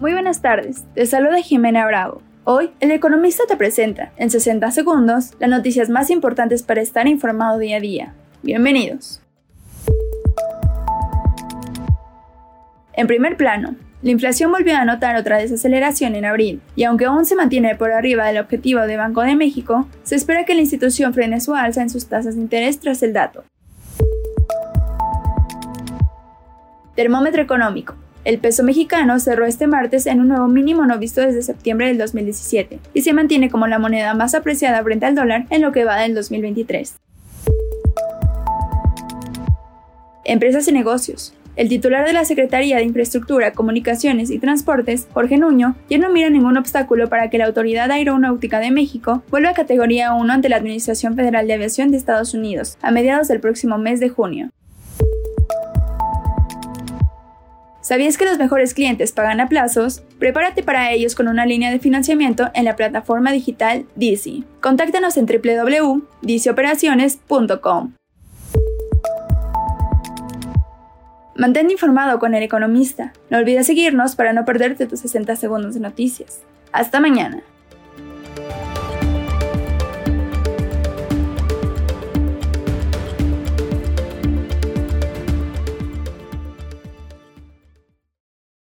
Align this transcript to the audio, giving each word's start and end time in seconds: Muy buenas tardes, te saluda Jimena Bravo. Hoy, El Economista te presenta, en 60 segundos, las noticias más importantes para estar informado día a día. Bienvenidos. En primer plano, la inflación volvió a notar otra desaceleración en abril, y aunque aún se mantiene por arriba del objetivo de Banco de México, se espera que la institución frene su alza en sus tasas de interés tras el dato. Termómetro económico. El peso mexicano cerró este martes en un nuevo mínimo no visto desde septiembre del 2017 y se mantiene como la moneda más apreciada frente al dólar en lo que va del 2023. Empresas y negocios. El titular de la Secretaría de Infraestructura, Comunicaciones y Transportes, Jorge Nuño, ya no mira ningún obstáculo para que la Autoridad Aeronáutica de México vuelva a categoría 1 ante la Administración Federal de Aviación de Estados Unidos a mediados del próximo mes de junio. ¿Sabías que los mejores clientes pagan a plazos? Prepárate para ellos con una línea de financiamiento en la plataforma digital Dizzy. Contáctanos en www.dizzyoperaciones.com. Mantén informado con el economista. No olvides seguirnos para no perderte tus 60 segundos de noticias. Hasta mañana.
Muy 0.00 0.12
buenas 0.12 0.40
tardes, 0.40 0.84
te 0.94 1.06
saluda 1.06 1.42
Jimena 1.42 1.84
Bravo. 1.84 2.22
Hoy, 2.44 2.70
El 2.78 2.92
Economista 2.92 3.42
te 3.48 3.56
presenta, 3.56 4.12
en 4.16 4.30
60 4.30 4.70
segundos, 4.70 5.32
las 5.40 5.50
noticias 5.50 5.90
más 5.90 6.10
importantes 6.10 6.62
para 6.62 6.80
estar 6.80 7.08
informado 7.08 7.58
día 7.58 7.78
a 7.78 7.80
día. 7.80 8.14
Bienvenidos. 8.44 9.20
En 12.92 13.08
primer 13.08 13.36
plano, 13.36 13.74
la 14.02 14.10
inflación 14.12 14.52
volvió 14.52 14.76
a 14.76 14.84
notar 14.84 15.16
otra 15.16 15.38
desaceleración 15.38 16.14
en 16.14 16.26
abril, 16.26 16.60
y 16.76 16.84
aunque 16.84 17.06
aún 17.06 17.24
se 17.24 17.34
mantiene 17.34 17.74
por 17.74 17.90
arriba 17.90 18.24
del 18.28 18.38
objetivo 18.38 18.82
de 18.82 18.96
Banco 18.96 19.22
de 19.22 19.34
México, 19.34 19.88
se 20.04 20.14
espera 20.14 20.44
que 20.44 20.54
la 20.54 20.60
institución 20.60 21.12
frene 21.12 21.40
su 21.40 21.56
alza 21.56 21.82
en 21.82 21.90
sus 21.90 22.06
tasas 22.06 22.36
de 22.36 22.42
interés 22.42 22.78
tras 22.78 23.02
el 23.02 23.12
dato. 23.12 23.42
Termómetro 26.94 27.42
económico. 27.42 27.96
El 28.24 28.38
peso 28.38 28.62
mexicano 28.62 29.18
cerró 29.20 29.46
este 29.46 29.66
martes 29.66 30.06
en 30.06 30.20
un 30.20 30.28
nuevo 30.28 30.48
mínimo 30.48 30.84
no 30.84 30.98
visto 30.98 31.20
desde 31.20 31.42
septiembre 31.42 31.86
del 31.86 31.98
2017 31.98 32.78
y 32.92 33.02
se 33.02 33.12
mantiene 33.12 33.48
como 33.48 33.66
la 33.66 33.78
moneda 33.78 34.14
más 34.14 34.34
apreciada 34.34 34.82
frente 34.82 35.06
al 35.06 35.14
dólar 35.14 35.46
en 35.50 35.62
lo 35.62 35.72
que 35.72 35.84
va 35.84 36.00
del 36.00 36.14
2023. 36.14 36.96
Empresas 40.24 40.68
y 40.68 40.72
negocios. 40.72 41.34
El 41.56 41.68
titular 41.68 42.06
de 42.06 42.12
la 42.12 42.24
Secretaría 42.24 42.76
de 42.76 42.84
Infraestructura, 42.84 43.52
Comunicaciones 43.52 44.30
y 44.30 44.38
Transportes, 44.38 45.08
Jorge 45.12 45.38
Nuño, 45.38 45.74
ya 45.90 45.98
no 45.98 46.08
mira 46.08 46.30
ningún 46.30 46.56
obstáculo 46.56 47.08
para 47.08 47.30
que 47.30 47.38
la 47.38 47.46
Autoridad 47.46 47.90
Aeronáutica 47.90 48.60
de 48.60 48.70
México 48.70 49.24
vuelva 49.30 49.50
a 49.50 49.54
categoría 49.54 50.14
1 50.14 50.32
ante 50.32 50.48
la 50.48 50.56
Administración 50.56 51.16
Federal 51.16 51.48
de 51.48 51.54
Aviación 51.54 51.90
de 51.90 51.96
Estados 51.96 52.32
Unidos 52.32 52.78
a 52.80 52.92
mediados 52.92 53.26
del 53.26 53.40
próximo 53.40 53.76
mes 53.76 53.98
de 53.98 54.08
junio. 54.08 54.50
¿Sabías 57.80 58.18
que 58.18 58.24
los 58.24 58.38
mejores 58.38 58.74
clientes 58.74 59.12
pagan 59.12 59.38
a 59.40 59.48
plazos? 59.48 60.02
Prepárate 60.18 60.64
para 60.64 60.90
ellos 60.92 61.14
con 61.14 61.28
una 61.28 61.46
línea 61.46 61.70
de 61.70 61.78
financiamiento 61.78 62.50
en 62.54 62.64
la 62.64 62.74
plataforma 62.74 63.30
digital 63.30 63.86
Dizzy. 63.94 64.42
Contáctanos 64.60 65.16
en 65.16 65.26
www.dizzyoperaciones.com. 65.26 67.92
Mantén 71.36 71.70
informado 71.70 72.18
con 72.18 72.34
el 72.34 72.42
economista. 72.42 73.12
No 73.30 73.38
olvides 73.38 73.66
seguirnos 73.66 74.16
para 74.16 74.32
no 74.32 74.44
perderte 74.44 74.88
tus 74.88 74.98
60 74.98 75.36
segundos 75.36 75.74
de 75.74 75.80
noticias. 75.80 76.40
Hasta 76.72 76.98
mañana. 76.98 77.44